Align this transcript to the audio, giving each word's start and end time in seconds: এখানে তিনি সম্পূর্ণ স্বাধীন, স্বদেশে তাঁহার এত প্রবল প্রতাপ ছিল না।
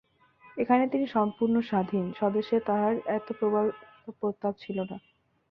এখানে 0.57 0.83
তিনি 0.87 1.05
সম্পূর্ণ 1.07 1.55
স্বাধীন, 1.61 2.05
স্বদেশে 2.13 2.57
তাঁহার 2.59 2.95
এত 3.17 3.27
প্রবল 3.39 3.65
প্রতাপ 4.17 4.53
ছিল 4.59 4.77
না। 4.83 4.97